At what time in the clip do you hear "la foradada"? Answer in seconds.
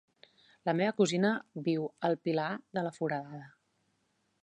2.89-3.49